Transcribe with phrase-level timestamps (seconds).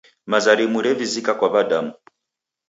[0.31, 1.91] Maza rimu revisika kwa w'adamu.